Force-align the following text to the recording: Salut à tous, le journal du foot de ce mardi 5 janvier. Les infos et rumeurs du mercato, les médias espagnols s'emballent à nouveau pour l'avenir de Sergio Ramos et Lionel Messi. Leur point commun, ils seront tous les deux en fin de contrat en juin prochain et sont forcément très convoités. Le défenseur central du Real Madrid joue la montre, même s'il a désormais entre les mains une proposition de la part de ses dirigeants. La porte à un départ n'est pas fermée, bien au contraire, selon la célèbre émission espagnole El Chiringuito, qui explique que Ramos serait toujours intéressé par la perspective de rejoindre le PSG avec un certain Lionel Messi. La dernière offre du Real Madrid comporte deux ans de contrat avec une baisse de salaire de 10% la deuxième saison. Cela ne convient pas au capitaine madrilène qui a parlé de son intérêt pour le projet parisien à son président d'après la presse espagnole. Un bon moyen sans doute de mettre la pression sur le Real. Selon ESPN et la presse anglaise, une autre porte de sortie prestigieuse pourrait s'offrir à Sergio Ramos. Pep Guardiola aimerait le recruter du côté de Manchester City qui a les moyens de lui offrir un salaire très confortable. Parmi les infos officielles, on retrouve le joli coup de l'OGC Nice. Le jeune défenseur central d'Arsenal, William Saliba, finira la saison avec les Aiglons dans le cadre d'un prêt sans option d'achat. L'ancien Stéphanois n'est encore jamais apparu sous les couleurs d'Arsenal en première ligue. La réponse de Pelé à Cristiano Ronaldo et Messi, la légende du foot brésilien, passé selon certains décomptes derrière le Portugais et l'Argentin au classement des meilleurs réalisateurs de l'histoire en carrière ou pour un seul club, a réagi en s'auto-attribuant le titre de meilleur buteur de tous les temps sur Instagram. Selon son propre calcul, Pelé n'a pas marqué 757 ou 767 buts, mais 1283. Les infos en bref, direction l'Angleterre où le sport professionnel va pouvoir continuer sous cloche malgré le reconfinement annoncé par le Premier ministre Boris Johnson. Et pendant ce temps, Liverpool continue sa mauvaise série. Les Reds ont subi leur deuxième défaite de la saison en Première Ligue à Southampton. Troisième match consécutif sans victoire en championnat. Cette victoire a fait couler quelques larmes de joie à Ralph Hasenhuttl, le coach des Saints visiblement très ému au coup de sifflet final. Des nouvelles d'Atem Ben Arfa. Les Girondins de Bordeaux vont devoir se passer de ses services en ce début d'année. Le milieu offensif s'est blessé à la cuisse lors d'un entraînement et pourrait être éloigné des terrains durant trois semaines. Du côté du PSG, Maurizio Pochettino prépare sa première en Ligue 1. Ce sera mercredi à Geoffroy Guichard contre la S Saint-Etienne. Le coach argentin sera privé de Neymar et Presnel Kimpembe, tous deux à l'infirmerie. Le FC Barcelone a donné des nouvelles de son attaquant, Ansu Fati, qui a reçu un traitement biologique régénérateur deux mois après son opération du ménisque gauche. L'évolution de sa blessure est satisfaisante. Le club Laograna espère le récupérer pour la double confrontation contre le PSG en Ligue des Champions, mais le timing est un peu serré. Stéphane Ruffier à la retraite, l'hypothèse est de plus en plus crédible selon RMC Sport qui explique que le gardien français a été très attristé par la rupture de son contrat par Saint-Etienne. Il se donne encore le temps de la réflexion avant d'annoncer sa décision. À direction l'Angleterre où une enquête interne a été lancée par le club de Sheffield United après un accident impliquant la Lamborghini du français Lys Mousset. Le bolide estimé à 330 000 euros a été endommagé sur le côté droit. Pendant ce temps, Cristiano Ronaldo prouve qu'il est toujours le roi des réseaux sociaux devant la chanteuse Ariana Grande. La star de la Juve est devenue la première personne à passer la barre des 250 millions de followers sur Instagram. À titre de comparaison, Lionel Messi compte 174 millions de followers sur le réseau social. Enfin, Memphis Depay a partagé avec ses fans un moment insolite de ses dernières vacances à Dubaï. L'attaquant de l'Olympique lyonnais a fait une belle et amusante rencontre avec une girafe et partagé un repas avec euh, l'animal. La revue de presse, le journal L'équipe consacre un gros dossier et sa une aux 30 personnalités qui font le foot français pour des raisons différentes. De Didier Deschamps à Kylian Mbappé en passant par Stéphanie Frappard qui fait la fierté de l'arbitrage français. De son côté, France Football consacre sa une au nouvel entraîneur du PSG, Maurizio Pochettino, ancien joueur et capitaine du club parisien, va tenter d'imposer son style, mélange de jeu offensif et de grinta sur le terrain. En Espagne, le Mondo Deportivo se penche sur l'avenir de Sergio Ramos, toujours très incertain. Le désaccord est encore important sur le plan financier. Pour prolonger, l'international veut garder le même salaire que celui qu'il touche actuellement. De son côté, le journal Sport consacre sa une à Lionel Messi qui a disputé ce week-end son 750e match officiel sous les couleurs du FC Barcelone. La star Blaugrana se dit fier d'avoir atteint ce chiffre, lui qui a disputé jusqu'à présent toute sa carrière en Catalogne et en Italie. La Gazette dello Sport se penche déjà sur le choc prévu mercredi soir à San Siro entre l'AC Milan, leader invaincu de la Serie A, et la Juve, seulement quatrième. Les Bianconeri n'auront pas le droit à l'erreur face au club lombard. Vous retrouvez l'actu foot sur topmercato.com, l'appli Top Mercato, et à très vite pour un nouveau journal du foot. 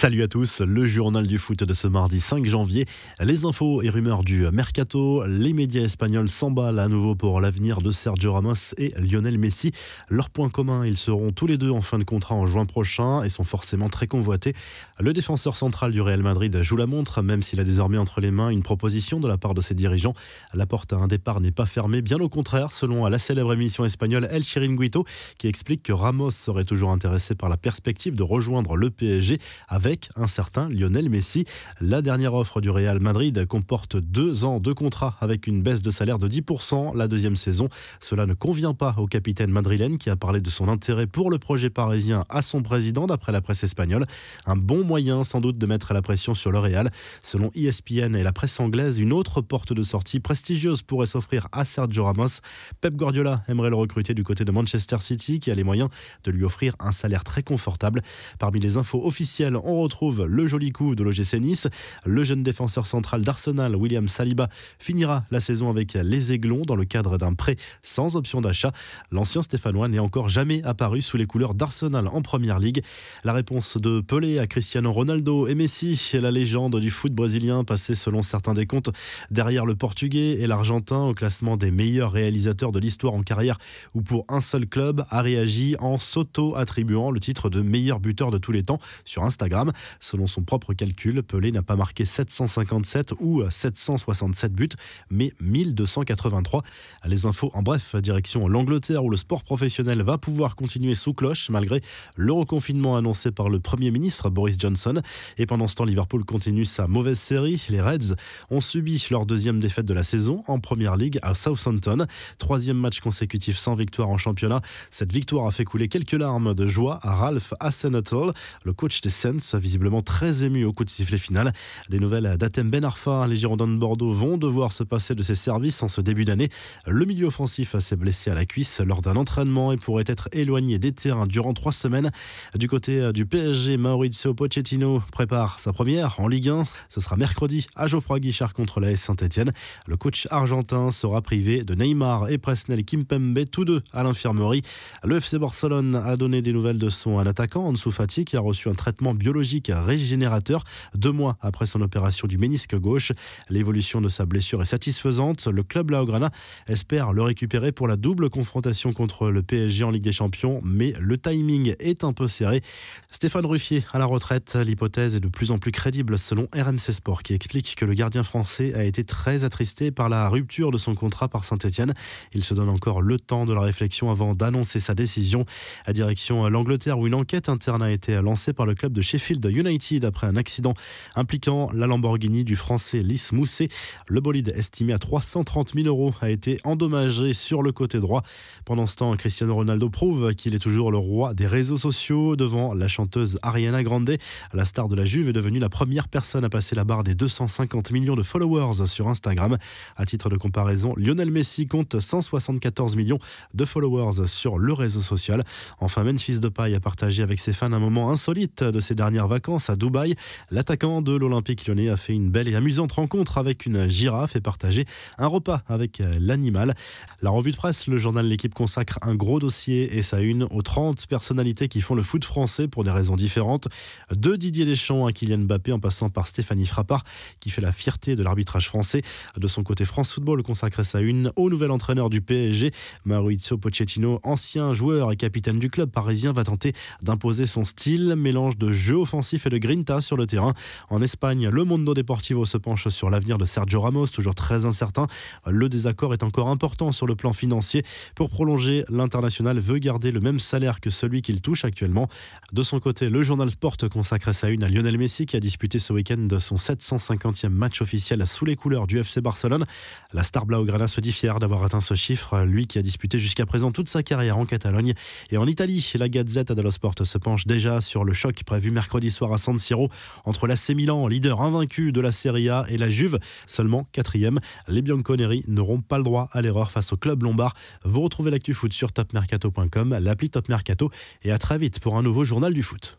Salut 0.00 0.22
à 0.22 0.28
tous, 0.28 0.62
le 0.62 0.86
journal 0.86 1.26
du 1.26 1.36
foot 1.36 1.62
de 1.62 1.74
ce 1.74 1.86
mardi 1.86 2.20
5 2.20 2.46
janvier. 2.46 2.86
Les 3.22 3.44
infos 3.44 3.82
et 3.82 3.90
rumeurs 3.90 4.24
du 4.24 4.50
mercato, 4.50 5.26
les 5.26 5.52
médias 5.52 5.82
espagnols 5.82 6.30
s'emballent 6.30 6.78
à 6.78 6.88
nouveau 6.88 7.14
pour 7.14 7.38
l'avenir 7.38 7.82
de 7.82 7.90
Sergio 7.90 8.32
Ramos 8.32 8.72
et 8.78 8.94
Lionel 8.96 9.36
Messi. 9.36 9.72
Leur 10.08 10.30
point 10.30 10.48
commun, 10.48 10.86
ils 10.86 10.96
seront 10.96 11.32
tous 11.32 11.46
les 11.46 11.58
deux 11.58 11.68
en 11.68 11.82
fin 11.82 11.98
de 11.98 12.04
contrat 12.04 12.34
en 12.34 12.46
juin 12.46 12.64
prochain 12.64 13.22
et 13.24 13.28
sont 13.28 13.44
forcément 13.44 13.90
très 13.90 14.06
convoités. 14.06 14.54
Le 15.00 15.12
défenseur 15.12 15.54
central 15.54 15.92
du 15.92 16.00
Real 16.00 16.22
Madrid 16.22 16.62
joue 16.62 16.76
la 16.76 16.86
montre, 16.86 17.20
même 17.20 17.42
s'il 17.42 17.60
a 17.60 17.64
désormais 17.64 17.98
entre 17.98 18.22
les 18.22 18.30
mains 18.30 18.48
une 18.48 18.62
proposition 18.62 19.20
de 19.20 19.28
la 19.28 19.36
part 19.36 19.52
de 19.52 19.60
ses 19.60 19.74
dirigeants. 19.74 20.14
La 20.54 20.64
porte 20.64 20.94
à 20.94 20.96
un 20.96 21.08
départ 21.08 21.42
n'est 21.42 21.50
pas 21.50 21.66
fermée, 21.66 22.00
bien 22.00 22.20
au 22.20 22.30
contraire, 22.30 22.72
selon 22.72 23.06
la 23.06 23.18
célèbre 23.18 23.52
émission 23.52 23.84
espagnole 23.84 24.26
El 24.30 24.44
Chiringuito, 24.44 25.04
qui 25.36 25.46
explique 25.46 25.82
que 25.82 25.92
Ramos 25.92 26.30
serait 26.30 26.64
toujours 26.64 26.90
intéressé 26.90 27.34
par 27.34 27.50
la 27.50 27.58
perspective 27.58 28.14
de 28.14 28.22
rejoindre 28.22 28.76
le 28.76 28.88
PSG 28.88 29.38
avec 29.68 29.89
un 30.16 30.26
certain 30.26 30.68
Lionel 30.68 31.08
Messi. 31.08 31.44
La 31.80 32.02
dernière 32.02 32.34
offre 32.34 32.60
du 32.60 32.70
Real 32.70 33.00
Madrid 33.00 33.44
comporte 33.46 33.96
deux 33.96 34.44
ans 34.44 34.60
de 34.60 34.72
contrat 34.72 35.16
avec 35.20 35.46
une 35.46 35.62
baisse 35.62 35.82
de 35.82 35.90
salaire 35.90 36.18
de 36.18 36.28
10% 36.28 36.96
la 36.96 37.08
deuxième 37.08 37.36
saison. 37.36 37.68
Cela 38.00 38.26
ne 38.26 38.34
convient 38.34 38.74
pas 38.74 38.94
au 38.98 39.06
capitaine 39.06 39.50
madrilène 39.50 39.98
qui 39.98 40.10
a 40.10 40.16
parlé 40.16 40.40
de 40.40 40.50
son 40.50 40.68
intérêt 40.68 41.06
pour 41.06 41.30
le 41.30 41.38
projet 41.38 41.70
parisien 41.70 42.24
à 42.28 42.42
son 42.42 42.62
président 42.62 43.06
d'après 43.06 43.32
la 43.32 43.40
presse 43.40 43.64
espagnole. 43.64 44.06
Un 44.46 44.56
bon 44.56 44.84
moyen 44.84 45.24
sans 45.24 45.40
doute 45.40 45.58
de 45.58 45.66
mettre 45.66 45.92
la 45.92 46.02
pression 46.02 46.34
sur 46.34 46.52
le 46.52 46.58
Real. 46.58 46.90
Selon 47.22 47.50
ESPN 47.54 48.14
et 48.14 48.22
la 48.22 48.32
presse 48.32 48.60
anglaise, 48.60 48.98
une 48.98 49.12
autre 49.12 49.40
porte 49.40 49.72
de 49.72 49.82
sortie 49.82 50.20
prestigieuse 50.20 50.82
pourrait 50.82 51.06
s'offrir 51.06 51.48
à 51.52 51.64
Sergio 51.64 52.04
Ramos. 52.04 52.40
Pep 52.80 52.94
Guardiola 52.94 53.42
aimerait 53.48 53.70
le 53.70 53.76
recruter 53.76 54.14
du 54.14 54.22
côté 54.22 54.44
de 54.44 54.52
Manchester 54.52 54.98
City 55.00 55.40
qui 55.40 55.50
a 55.50 55.54
les 55.54 55.64
moyens 55.64 55.88
de 56.24 56.30
lui 56.30 56.44
offrir 56.44 56.74
un 56.78 56.92
salaire 56.92 57.24
très 57.24 57.42
confortable. 57.42 58.02
Parmi 58.38 58.60
les 58.60 58.76
infos 58.76 59.04
officielles, 59.04 59.56
on 59.56 59.79
retrouve 59.80 60.26
le 60.26 60.46
joli 60.46 60.72
coup 60.72 60.94
de 60.94 61.02
l'OGC 61.02 61.34
Nice. 61.40 61.68
Le 62.04 62.24
jeune 62.24 62.42
défenseur 62.42 62.86
central 62.86 63.22
d'Arsenal, 63.22 63.76
William 63.76 64.08
Saliba, 64.08 64.48
finira 64.78 65.24
la 65.30 65.40
saison 65.40 65.70
avec 65.70 65.94
les 65.94 66.32
Aiglons 66.32 66.62
dans 66.66 66.76
le 66.76 66.84
cadre 66.84 67.18
d'un 67.18 67.34
prêt 67.34 67.56
sans 67.82 68.16
option 68.16 68.40
d'achat. 68.40 68.72
L'ancien 69.10 69.42
Stéphanois 69.42 69.88
n'est 69.88 69.98
encore 69.98 70.28
jamais 70.28 70.62
apparu 70.64 71.02
sous 71.02 71.16
les 71.16 71.26
couleurs 71.26 71.54
d'Arsenal 71.54 72.08
en 72.08 72.22
première 72.22 72.58
ligue. 72.58 72.82
La 73.24 73.32
réponse 73.32 73.76
de 73.76 74.00
Pelé 74.00 74.38
à 74.38 74.46
Cristiano 74.46 74.92
Ronaldo 74.92 75.46
et 75.46 75.54
Messi, 75.54 75.98
la 76.14 76.30
légende 76.30 76.78
du 76.78 76.90
foot 76.90 77.12
brésilien, 77.12 77.64
passé 77.64 77.94
selon 77.94 78.22
certains 78.22 78.54
décomptes 78.54 78.90
derrière 79.30 79.66
le 79.66 79.74
Portugais 79.74 80.40
et 80.40 80.46
l'Argentin 80.46 81.04
au 81.04 81.14
classement 81.14 81.56
des 81.56 81.70
meilleurs 81.70 82.12
réalisateurs 82.12 82.72
de 82.72 82.78
l'histoire 82.78 83.14
en 83.14 83.22
carrière 83.22 83.58
ou 83.94 84.02
pour 84.02 84.24
un 84.28 84.40
seul 84.40 84.66
club, 84.66 85.04
a 85.10 85.22
réagi 85.22 85.76
en 85.80 85.98
s'auto-attribuant 85.98 87.10
le 87.10 87.20
titre 87.20 87.50
de 87.50 87.60
meilleur 87.60 88.00
buteur 88.00 88.30
de 88.30 88.38
tous 88.38 88.52
les 88.52 88.62
temps 88.62 88.78
sur 89.04 89.24
Instagram. 89.24 89.69
Selon 90.00 90.26
son 90.26 90.42
propre 90.42 90.74
calcul, 90.74 91.22
Pelé 91.22 91.52
n'a 91.52 91.62
pas 91.62 91.76
marqué 91.76 92.04
757 92.04 93.14
ou 93.20 93.42
767 93.48 94.52
buts, 94.52 94.68
mais 95.10 95.32
1283. 95.40 96.62
Les 97.06 97.26
infos 97.26 97.50
en 97.54 97.62
bref, 97.62 97.96
direction 97.96 98.48
l'Angleterre 98.48 99.04
où 99.04 99.10
le 99.10 99.16
sport 99.16 99.42
professionnel 99.42 100.02
va 100.02 100.18
pouvoir 100.18 100.56
continuer 100.56 100.94
sous 100.94 101.12
cloche 101.12 101.50
malgré 101.50 101.80
le 102.16 102.32
reconfinement 102.32 102.96
annoncé 102.96 103.30
par 103.30 103.48
le 103.48 103.60
Premier 103.60 103.90
ministre 103.90 104.30
Boris 104.30 104.56
Johnson. 104.58 105.00
Et 105.38 105.46
pendant 105.46 105.68
ce 105.68 105.76
temps, 105.76 105.84
Liverpool 105.84 106.24
continue 106.24 106.64
sa 106.64 106.86
mauvaise 106.86 107.18
série. 107.18 107.62
Les 107.68 107.80
Reds 107.80 108.14
ont 108.50 108.60
subi 108.60 109.06
leur 109.10 109.26
deuxième 109.26 109.60
défaite 109.60 109.86
de 109.86 109.94
la 109.94 110.04
saison 110.04 110.42
en 110.46 110.60
Première 110.60 110.96
Ligue 110.96 111.18
à 111.22 111.34
Southampton. 111.34 112.06
Troisième 112.38 112.76
match 112.76 113.00
consécutif 113.00 113.58
sans 113.58 113.74
victoire 113.74 114.08
en 114.08 114.18
championnat. 114.18 114.60
Cette 114.90 115.12
victoire 115.12 115.46
a 115.46 115.50
fait 115.50 115.64
couler 115.64 115.88
quelques 115.88 116.12
larmes 116.12 116.54
de 116.54 116.66
joie 116.66 116.98
à 117.02 117.14
Ralph 117.14 117.54
Hasenhuttl, 117.60 118.32
le 118.64 118.72
coach 118.72 119.00
des 119.00 119.10
Saints 119.10 119.38
visiblement 119.60 120.00
très 120.00 120.44
ému 120.44 120.64
au 120.64 120.72
coup 120.72 120.84
de 120.84 120.90
sifflet 120.90 121.18
final. 121.18 121.52
Des 121.88 122.00
nouvelles 122.00 122.36
d'Atem 122.38 122.70
Ben 122.70 122.84
Arfa. 122.84 123.26
Les 123.28 123.36
Girondins 123.36 123.68
de 123.68 123.76
Bordeaux 123.76 124.12
vont 124.12 124.36
devoir 124.36 124.72
se 124.72 124.82
passer 124.82 125.14
de 125.14 125.22
ses 125.22 125.34
services 125.34 125.82
en 125.82 125.88
ce 125.88 126.00
début 126.00 126.24
d'année. 126.24 126.48
Le 126.86 127.04
milieu 127.04 127.26
offensif 127.26 127.78
s'est 127.78 127.96
blessé 127.96 128.30
à 128.30 128.34
la 128.34 128.46
cuisse 128.46 128.80
lors 128.80 129.02
d'un 129.02 129.16
entraînement 129.16 129.72
et 129.72 129.76
pourrait 129.76 130.04
être 130.06 130.28
éloigné 130.32 130.78
des 130.78 130.92
terrains 130.92 131.26
durant 131.26 131.54
trois 131.54 131.72
semaines. 131.72 132.10
Du 132.56 132.68
côté 132.68 133.12
du 133.12 133.26
PSG, 133.26 133.76
Maurizio 133.76 134.34
Pochettino 134.34 135.02
prépare 135.12 135.60
sa 135.60 135.72
première 135.72 136.18
en 136.18 136.28
Ligue 136.28 136.48
1. 136.48 136.64
Ce 136.88 137.00
sera 137.00 137.16
mercredi 137.16 137.66
à 137.76 137.86
Geoffroy 137.86 138.20
Guichard 138.20 138.54
contre 138.54 138.80
la 138.80 138.90
S 138.90 139.02
Saint-Etienne. 139.02 139.52
Le 139.86 139.96
coach 139.96 140.26
argentin 140.30 140.90
sera 140.90 141.22
privé 141.22 141.64
de 141.64 141.74
Neymar 141.74 142.30
et 142.30 142.38
Presnel 142.38 142.84
Kimpembe, 142.84 143.38
tous 143.50 143.64
deux 143.64 143.82
à 143.92 144.02
l'infirmerie. 144.02 144.62
Le 145.04 145.16
FC 145.16 145.38
Barcelone 145.38 145.94
a 145.94 146.16
donné 146.16 146.42
des 146.42 146.52
nouvelles 146.52 146.78
de 146.78 146.88
son 146.88 147.18
attaquant, 147.18 147.66
Ansu 147.66 147.90
Fati, 147.90 148.24
qui 148.24 148.36
a 148.36 148.40
reçu 148.40 148.68
un 148.68 148.74
traitement 148.74 149.14
biologique 149.14 149.39
régénérateur 149.42 150.64
deux 150.94 151.12
mois 151.12 151.36
après 151.40 151.66
son 151.66 151.80
opération 151.80 152.26
du 152.26 152.38
ménisque 152.38 152.76
gauche. 152.76 153.12
L'évolution 153.48 154.00
de 154.00 154.08
sa 154.08 154.26
blessure 154.26 154.62
est 154.62 154.66
satisfaisante. 154.66 155.46
Le 155.46 155.62
club 155.62 155.90
Laograna 155.90 156.30
espère 156.66 157.12
le 157.12 157.22
récupérer 157.22 157.72
pour 157.72 157.88
la 157.88 157.96
double 157.96 158.30
confrontation 158.30 158.92
contre 158.92 159.30
le 159.30 159.42
PSG 159.42 159.84
en 159.84 159.90
Ligue 159.90 160.02
des 160.02 160.12
Champions, 160.12 160.60
mais 160.64 160.92
le 160.98 161.18
timing 161.18 161.74
est 161.78 162.04
un 162.04 162.12
peu 162.12 162.28
serré. 162.28 162.62
Stéphane 163.10 163.46
Ruffier 163.46 163.84
à 163.92 163.98
la 163.98 164.06
retraite, 164.06 164.56
l'hypothèse 164.56 165.16
est 165.16 165.20
de 165.20 165.28
plus 165.28 165.50
en 165.50 165.58
plus 165.58 165.72
crédible 165.72 166.18
selon 166.18 166.48
RMC 166.54 166.92
Sport 166.92 167.22
qui 167.22 167.34
explique 167.34 167.74
que 167.76 167.84
le 167.84 167.94
gardien 167.94 168.22
français 168.22 168.74
a 168.74 168.84
été 168.84 169.04
très 169.04 169.44
attristé 169.44 169.90
par 169.90 170.08
la 170.08 170.28
rupture 170.28 170.70
de 170.70 170.78
son 170.78 170.94
contrat 170.94 171.28
par 171.28 171.44
Saint-Etienne. 171.44 171.94
Il 172.32 172.42
se 172.42 172.54
donne 172.54 172.68
encore 172.68 173.02
le 173.02 173.18
temps 173.18 173.46
de 173.46 173.52
la 173.52 173.60
réflexion 173.60 174.10
avant 174.10 174.34
d'annoncer 174.34 174.80
sa 174.80 174.94
décision. 174.94 175.44
À 175.86 175.92
direction 175.92 176.48
l'Angleterre 176.48 176.98
où 176.98 177.06
une 177.06 177.14
enquête 177.14 177.48
interne 177.48 177.82
a 177.82 177.90
été 177.90 178.20
lancée 178.20 178.52
par 178.52 178.66
le 178.66 178.74
club 178.74 178.92
de 178.92 179.02
Sheffield 179.02 179.29
United 179.32 180.04
après 180.04 180.26
un 180.26 180.36
accident 180.36 180.74
impliquant 181.14 181.70
la 181.72 181.86
Lamborghini 181.86 182.44
du 182.44 182.56
français 182.56 183.00
Lys 183.00 183.32
Mousset. 183.32 183.68
Le 184.08 184.20
bolide 184.20 184.52
estimé 184.56 184.92
à 184.92 184.98
330 184.98 185.74
000 185.74 185.86
euros 185.86 186.12
a 186.20 186.30
été 186.30 186.58
endommagé 186.64 187.32
sur 187.32 187.62
le 187.62 187.72
côté 187.72 188.00
droit. 188.00 188.22
Pendant 188.64 188.86
ce 188.86 188.96
temps, 188.96 189.14
Cristiano 189.16 189.54
Ronaldo 189.54 189.88
prouve 189.88 190.34
qu'il 190.34 190.54
est 190.54 190.58
toujours 190.58 190.90
le 190.90 190.98
roi 190.98 191.34
des 191.34 191.46
réseaux 191.46 191.76
sociaux 191.76 192.36
devant 192.36 192.74
la 192.74 192.88
chanteuse 192.88 193.38
Ariana 193.42 193.82
Grande. 193.82 194.16
La 194.52 194.64
star 194.64 194.88
de 194.88 194.96
la 194.96 195.04
Juve 195.04 195.28
est 195.28 195.32
devenue 195.32 195.58
la 195.58 195.68
première 195.68 196.08
personne 196.08 196.44
à 196.44 196.48
passer 196.48 196.74
la 196.74 196.84
barre 196.84 197.04
des 197.04 197.14
250 197.14 197.90
millions 197.92 198.16
de 198.16 198.22
followers 198.22 198.86
sur 198.86 199.08
Instagram. 199.08 199.56
À 199.96 200.06
titre 200.06 200.30
de 200.30 200.36
comparaison, 200.36 200.94
Lionel 200.96 201.30
Messi 201.30 201.66
compte 201.66 202.00
174 202.00 202.96
millions 202.96 203.18
de 203.54 203.64
followers 203.64 204.26
sur 204.26 204.58
le 204.58 204.72
réseau 204.72 205.00
social. 205.00 205.44
Enfin, 205.78 206.04
Memphis 206.04 206.40
Depay 206.40 206.74
a 206.74 206.80
partagé 206.80 207.22
avec 207.22 207.38
ses 207.38 207.52
fans 207.52 207.72
un 207.72 207.78
moment 207.78 208.10
insolite 208.10 208.64
de 208.64 208.80
ses 208.80 208.94
dernières 208.94 209.19
vacances 209.28 209.70
à 209.70 209.76
Dubaï. 209.76 210.14
L'attaquant 210.50 211.02
de 211.02 211.14
l'Olympique 211.14 211.66
lyonnais 211.66 211.88
a 211.88 211.96
fait 211.96 212.12
une 212.12 212.30
belle 212.30 212.48
et 212.48 212.54
amusante 212.54 212.92
rencontre 212.92 213.38
avec 213.38 213.66
une 213.66 213.88
girafe 213.88 214.36
et 214.36 214.40
partagé 214.40 214.84
un 215.18 215.26
repas 215.26 215.62
avec 215.66 216.00
euh, 216.00 216.18
l'animal. 216.20 216.74
La 217.22 217.30
revue 217.30 217.50
de 217.52 217.56
presse, 217.56 217.86
le 217.86 217.98
journal 217.98 218.26
L'équipe 218.26 218.54
consacre 218.54 218.98
un 219.02 219.14
gros 219.14 219.38
dossier 219.38 219.96
et 219.96 220.02
sa 220.02 220.20
une 220.20 220.44
aux 220.50 220.62
30 220.62 221.06
personnalités 221.06 221.68
qui 221.68 221.80
font 221.80 221.94
le 221.94 222.02
foot 222.02 222.24
français 222.24 222.68
pour 222.68 222.84
des 222.84 222.90
raisons 222.90 223.16
différentes. 223.16 223.68
De 224.14 224.36
Didier 224.36 224.64
Deschamps 224.64 225.06
à 225.06 225.12
Kylian 225.12 225.38
Mbappé 225.38 225.72
en 225.72 225.80
passant 225.80 226.10
par 226.10 226.26
Stéphanie 226.26 226.66
Frappard 226.66 227.04
qui 227.40 227.50
fait 227.50 227.62
la 227.62 227.72
fierté 227.72 228.16
de 228.16 228.22
l'arbitrage 228.22 228.68
français. 228.68 229.02
De 229.36 229.48
son 229.48 229.62
côté, 229.62 229.84
France 229.84 230.12
Football 230.12 230.42
consacre 230.42 230.84
sa 230.84 231.00
une 231.00 231.32
au 231.36 231.50
nouvel 231.50 231.70
entraîneur 231.70 232.10
du 232.10 232.20
PSG, 232.20 232.72
Maurizio 233.04 233.58
Pochettino, 233.58 234.20
ancien 234.22 234.72
joueur 234.72 235.12
et 235.12 235.16
capitaine 235.16 235.58
du 235.58 235.70
club 235.70 235.90
parisien, 235.90 236.32
va 236.32 236.44
tenter 236.44 236.72
d'imposer 237.02 237.46
son 237.46 237.64
style, 237.64 238.14
mélange 238.16 238.56
de 238.56 238.72
jeu 238.72 238.96
offensif 238.96 239.09
et 239.12 239.50
de 239.50 239.58
grinta 239.58 240.00
sur 240.00 240.16
le 240.16 240.26
terrain. 240.26 240.54
En 240.88 241.02
Espagne, 241.02 241.48
le 241.48 241.64
Mondo 241.64 241.94
Deportivo 241.94 242.44
se 242.44 242.56
penche 242.56 242.88
sur 242.88 243.10
l'avenir 243.10 243.38
de 243.38 243.44
Sergio 243.44 243.80
Ramos, 243.80 244.06
toujours 244.06 244.34
très 244.34 244.64
incertain. 244.64 245.06
Le 245.46 245.68
désaccord 245.68 246.14
est 246.14 246.22
encore 246.22 246.48
important 246.48 246.92
sur 246.92 247.06
le 247.06 247.16
plan 247.16 247.32
financier. 247.32 247.84
Pour 248.14 248.30
prolonger, 248.30 248.84
l'international 248.88 249.58
veut 249.58 249.78
garder 249.78 250.12
le 250.12 250.20
même 250.20 250.38
salaire 250.38 250.80
que 250.80 250.90
celui 250.90 251.22
qu'il 251.22 251.40
touche 251.40 251.64
actuellement. 251.64 252.08
De 252.52 252.62
son 252.62 252.78
côté, 252.78 253.10
le 253.10 253.22
journal 253.22 253.50
Sport 253.50 253.76
consacre 253.90 254.32
sa 254.32 254.48
une 254.48 254.62
à 254.62 254.68
Lionel 254.68 254.96
Messi 254.96 255.26
qui 255.26 255.36
a 255.36 255.40
disputé 255.40 255.78
ce 255.78 255.92
week-end 255.92 256.28
son 256.38 256.56
750e 256.56 257.48
match 257.48 257.82
officiel 257.82 258.24
sous 258.26 258.44
les 258.44 258.56
couleurs 258.56 258.86
du 258.86 258.98
FC 258.98 259.20
Barcelone. 259.20 259.66
La 260.12 260.22
star 260.22 260.46
Blaugrana 260.46 260.86
se 260.86 261.00
dit 261.00 261.12
fier 261.12 261.40
d'avoir 261.40 261.64
atteint 261.64 261.80
ce 261.80 261.94
chiffre, 261.94 262.42
lui 262.44 262.66
qui 262.66 262.78
a 262.78 262.82
disputé 262.82 263.18
jusqu'à 263.18 263.46
présent 263.46 263.72
toute 263.72 263.88
sa 263.88 264.02
carrière 264.02 264.38
en 264.38 264.46
Catalogne 264.46 264.94
et 265.30 265.36
en 265.36 265.46
Italie. 265.46 265.92
La 265.96 266.08
Gazette 266.08 266.52
dello 266.52 266.70
Sport 266.70 266.94
se 267.02 267.18
penche 267.18 267.46
déjà 267.46 267.80
sur 267.80 268.04
le 268.04 268.12
choc 268.12 268.42
prévu 268.44 268.70
mercredi 269.00 269.10
soir 269.10 269.32
à 269.32 269.38
San 269.38 269.56
Siro 269.56 269.88
entre 270.26 270.46
l'AC 270.46 270.70
Milan, 270.76 271.06
leader 271.06 271.40
invaincu 271.40 271.90
de 271.90 272.02
la 272.02 272.12
Serie 272.12 272.50
A, 272.50 272.66
et 272.68 272.76
la 272.76 272.90
Juve, 272.90 273.18
seulement 273.46 273.86
quatrième. 273.92 274.40
Les 274.68 274.82
Bianconeri 274.82 275.42
n'auront 275.48 275.80
pas 275.80 275.96
le 275.96 276.04
droit 276.04 276.28
à 276.32 276.42
l'erreur 276.42 276.70
face 276.70 276.92
au 276.92 276.98
club 276.98 277.22
lombard. 277.22 277.54
Vous 277.84 278.02
retrouvez 278.02 278.30
l'actu 278.30 278.52
foot 278.52 278.74
sur 278.74 278.92
topmercato.com, 278.92 279.96
l'appli 280.02 280.28
Top 280.28 280.50
Mercato, 280.50 280.90
et 281.22 281.32
à 281.32 281.38
très 281.38 281.56
vite 281.56 281.80
pour 281.80 281.96
un 281.96 282.02
nouveau 282.02 282.26
journal 282.26 282.52
du 282.52 282.62
foot. 282.62 282.98